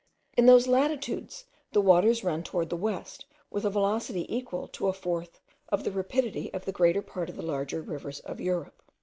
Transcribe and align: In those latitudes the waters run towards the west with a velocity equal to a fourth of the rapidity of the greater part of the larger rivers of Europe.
In 0.35 0.47
those 0.47 0.65
latitudes 0.67 1.45
the 1.73 1.79
waters 1.79 2.23
run 2.23 2.41
towards 2.41 2.71
the 2.71 2.75
west 2.75 3.25
with 3.51 3.65
a 3.65 3.69
velocity 3.69 4.25
equal 4.35 4.67
to 4.69 4.87
a 4.87 4.93
fourth 4.93 5.39
of 5.69 5.83
the 5.83 5.91
rapidity 5.91 6.51
of 6.55 6.65
the 6.65 6.71
greater 6.71 7.03
part 7.03 7.29
of 7.29 7.35
the 7.35 7.43
larger 7.45 7.83
rivers 7.83 8.19
of 8.21 8.41
Europe. 8.41 8.81